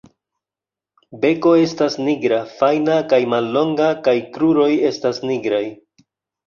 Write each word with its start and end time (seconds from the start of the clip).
Beko 1.25 1.51
estas 1.65 1.99
nigra, 2.07 2.39
fajna 2.63 2.97
kaj 3.13 3.23
mallonga 3.37 3.95
kaj 4.09 4.19
kruroj 4.35 4.71
estas 4.95 5.27
nigraj. 5.33 5.67